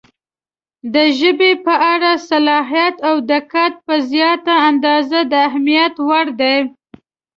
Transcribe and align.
•د 0.93 0.95
ژبې 1.19 1.51
په 1.65 1.73
اړه 1.93 2.11
صراحت 2.29 2.95
او 3.09 3.15
دقت 3.31 3.73
په 3.85 3.95
زیاته 4.11 4.53
اندازه 4.69 5.19
د 5.31 5.33
اهمیت 5.47 5.95
وړ 6.07 6.27
دی. 6.41 6.57